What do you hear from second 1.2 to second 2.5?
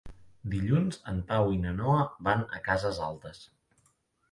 Pau i na Noa van